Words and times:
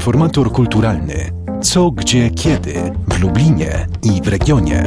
Informator 0.00 0.52
kulturalny. 0.52 1.30
Co, 1.62 1.90
gdzie, 1.90 2.30
kiedy 2.30 2.74
w 3.08 3.20
Lublinie 3.20 3.86
i 4.02 4.22
w 4.22 4.28
regionie. 4.28 4.84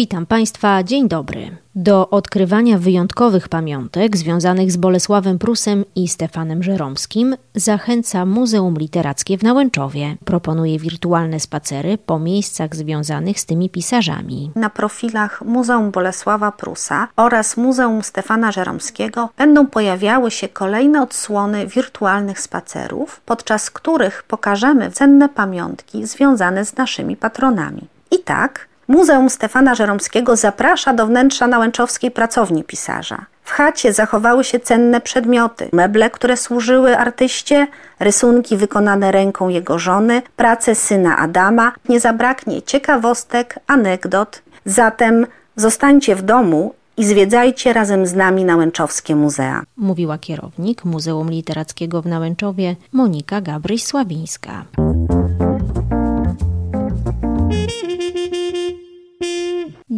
Witam 0.00 0.26
Państwa, 0.26 0.82
dzień 0.82 1.08
dobry. 1.08 1.56
Do 1.74 2.10
odkrywania 2.10 2.78
wyjątkowych 2.78 3.48
pamiątek 3.48 4.16
związanych 4.16 4.72
z 4.72 4.76
Bolesławem 4.76 5.38
Prusem 5.38 5.84
i 5.96 6.08
Stefanem 6.08 6.62
Żeromskim 6.62 7.36
zachęca 7.54 8.26
Muzeum 8.26 8.74
Literackie 8.78 9.38
w 9.38 9.42
Nałęczowie. 9.42 10.16
Proponuje 10.24 10.78
wirtualne 10.78 11.40
spacery 11.40 11.98
po 11.98 12.18
miejscach 12.18 12.76
związanych 12.76 13.40
z 13.40 13.46
tymi 13.46 13.70
pisarzami. 13.70 14.50
Na 14.54 14.70
profilach 14.70 15.42
Muzeum 15.42 15.90
Bolesława 15.90 16.52
Prusa 16.52 17.08
oraz 17.16 17.56
Muzeum 17.56 18.02
Stefana 18.02 18.52
Żeromskiego 18.52 19.28
będą 19.38 19.66
pojawiały 19.66 20.30
się 20.30 20.48
kolejne 20.48 21.02
odsłony 21.02 21.66
wirtualnych 21.66 22.40
spacerów, 22.40 23.20
podczas 23.26 23.70
których 23.70 24.22
pokażemy 24.22 24.90
cenne 24.90 25.28
pamiątki 25.28 26.06
związane 26.06 26.64
z 26.64 26.76
naszymi 26.76 27.16
patronami. 27.16 27.82
I 28.10 28.18
tak 28.18 28.69
Muzeum 28.90 29.30
Stefana 29.30 29.74
Żeromskiego 29.74 30.36
zaprasza 30.36 30.94
do 30.94 31.06
wnętrza 31.06 31.46
nałęczowskiej 31.46 32.10
pracowni 32.10 32.64
pisarza. 32.64 33.26
W 33.44 33.50
chacie 33.50 33.92
zachowały 33.92 34.44
się 34.44 34.60
cenne 34.60 35.00
przedmioty, 35.00 35.68
meble, 35.72 36.10
które 36.10 36.36
służyły 36.36 36.98
artyście, 36.98 37.66
rysunki 38.00 38.56
wykonane 38.56 39.12
ręką 39.12 39.48
jego 39.48 39.78
żony, 39.78 40.22
prace 40.36 40.74
syna 40.74 41.16
Adama. 41.16 41.72
Nie 41.88 42.00
zabraknie 42.00 42.62
ciekawostek, 42.62 43.58
anegdot. 43.66 44.42
Zatem 44.64 45.26
zostańcie 45.56 46.16
w 46.16 46.22
domu 46.22 46.74
i 46.96 47.04
zwiedzajcie 47.04 47.72
razem 47.72 48.06
z 48.06 48.14
nami 48.14 48.44
Nałęczowskie 48.44 49.16
Muzea. 49.16 49.62
Mówiła 49.76 50.18
kierownik 50.18 50.84
Muzeum 50.84 51.30
Literackiego 51.30 52.02
w 52.02 52.06
Nałęczowie 52.06 52.76
Monika 52.92 53.40
Gabryś-Sławińska. 53.40 54.64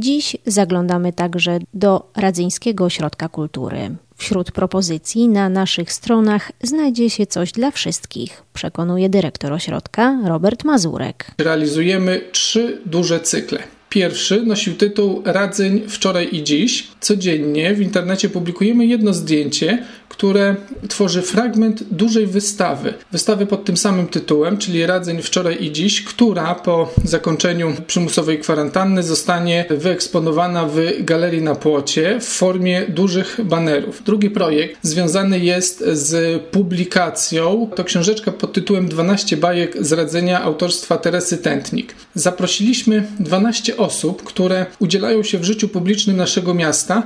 Dziś 0.03 0.36
zaglądamy 0.47 1.12
także 1.12 1.58
do 1.75 2.11
Radzyńskiego 2.17 2.84
Ośrodka 2.84 3.28
Kultury. 3.28 3.97
Wśród 4.17 4.53
propozycji 4.53 5.28
na 5.28 5.48
naszych 5.48 5.92
stronach 5.92 6.53
znajdzie 6.62 7.11
się 7.11 7.27
coś 7.27 7.53
dla 7.53 7.70
wszystkich, 7.70 8.42
przekonuje 8.53 9.09
dyrektor 9.09 9.53
ośrodka 9.53 10.20
Robert 10.25 10.64
Mazurek. 10.64 11.31
Realizujemy 11.39 12.20
trzy 12.33 12.78
duże 12.86 13.20
cykle. 13.20 13.59
Pierwszy 13.89 14.47
nosił 14.47 14.75
tytuł 14.75 15.22
Radzeń 15.25 15.83
wczoraj 15.89 16.28
i 16.33 16.42
dziś. 16.42 16.89
Codziennie 17.00 17.75
w 17.75 17.81
internecie 17.81 18.28
publikujemy 18.28 18.87
jedno 18.87 19.14
zdjęcie, 19.14 19.84
które 20.13 20.57
tworzy 20.89 21.23
fragment 21.23 21.85
dużej 21.91 22.27
wystawy. 22.27 22.95
Wystawy 23.13 23.47
pod 23.47 23.65
tym 23.65 23.77
samym 23.77 24.07
tytułem, 24.07 24.59
czyli 24.59 24.87
Radzeń 24.87 25.23
wczoraj 25.23 25.65
i 25.65 25.73
dziś, 25.73 26.03
która 26.05 26.55
po 26.55 26.91
zakończeniu 27.05 27.75
przymusowej 27.87 28.39
kwarantanny 28.39 29.03
zostanie 29.03 29.65
wyeksponowana 29.71 30.67
w 30.67 30.77
galerii 31.01 31.43
na 31.43 31.55
płocie 31.55 32.21
w 32.21 32.25
formie 32.25 32.87
dużych 32.89 33.41
banerów. 33.45 34.03
Drugi 34.05 34.31
projekt 34.31 34.79
związany 34.83 35.39
jest 35.39 35.85
z 35.93 36.43
publikacją. 36.43 37.71
To 37.75 37.85
książeczka 37.85 38.33
pod 38.33 38.53
tytułem 38.53 38.89
12 38.89 39.37
bajek 39.37 39.77
z 39.81 39.93
radzenia 39.93 40.43
autorstwa 40.43 40.97
Teresy 40.97 41.39
Tętnik. 41.39 41.95
Zaprosiliśmy 42.15 43.07
12 43.21 43.77
osób, 43.77 44.23
które 44.23 44.67
udzielają 44.79 45.23
się 45.23 45.39
w 45.39 45.45
życiu 45.45 45.69
publicznym 45.69 46.17
naszego 46.17 46.55
miasta 46.55 47.03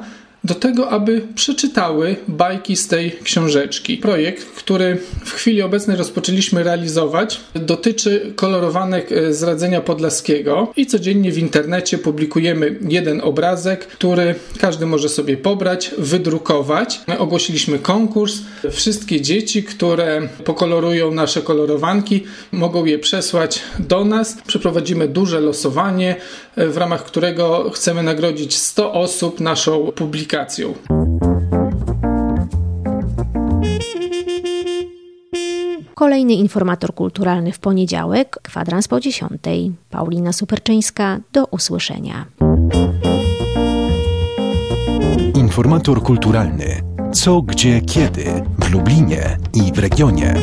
do 0.46 0.54
tego, 0.54 0.90
aby 0.90 1.22
przeczytały 1.34 2.16
bajki 2.28 2.76
z 2.76 2.88
tej 2.88 3.12
książeczki. 3.22 3.96
Projekt, 3.96 4.44
który 4.44 4.98
w 5.24 5.32
chwili 5.32 5.62
obecnej 5.62 5.96
rozpoczęliśmy 5.96 6.62
realizować, 6.62 7.40
dotyczy 7.54 8.32
kolorowanek 8.36 9.12
e, 9.12 9.32
z 9.32 9.42
radzenia 9.42 9.80
podlaskiego 9.80 10.72
i 10.76 10.86
codziennie 10.86 11.32
w 11.32 11.38
internecie 11.38 11.98
publikujemy 11.98 12.78
jeden 12.88 13.20
obrazek, 13.20 13.86
który 13.86 14.34
każdy 14.58 14.86
może 14.86 15.08
sobie 15.08 15.36
pobrać, 15.36 15.90
wydrukować. 15.98 17.00
My 17.08 17.18
ogłosiliśmy 17.18 17.78
konkurs. 17.78 18.38
Wszystkie 18.70 19.20
dzieci, 19.20 19.62
które 19.62 20.28
pokolorują 20.44 21.10
nasze 21.10 21.42
kolorowanki, 21.42 22.24
mogą 22.52 22.84
je 22.84 22.98
przesłać 22.98 23.60
do 23.78 24.04
nas. 24.04 24.36
Przeprowadzimy 24.46 25.08
duże 25.08 25.40
losowanie, 25.40 26.16
e, 26.56 26.66
w 26.68 26.76
ramach 26.76 27.04
którego 27.04 27.70
chcemy 27.70 28.02
nagrodzić 28.02 28.56
100 28.56 28.92
osób 28.92 29.40
naszą 29.40 29.92
publikacją 29.92 30.35
aplikacją. 30.36 30.74
Kolejny 35.94 36.32
informator 36.32 36.94
kulturalny 36.94 37.52
w 37.52 37.58
poniedziałek, 37.58 38.38
kwadrans 38.42 38.88
po 38.88 39.00
dziesiątej. 39.00 39.72
Paulina 39.90 40.32
Superczyńska, 40.32 41.18
do 41.32 41.44
usłyszenia. 41.44 42.26
Informator 45.34 46.02
kulturalny. 46.02 46.80
Co, 47.12 47.42
gdzie, 47.42 47.80
kiedy 47.80 48.24
w 48.58 48.72
Lublinie 48.72 49.38
i 49.54 49.72
w 49.72 49.78
regionie. 49.78 50.34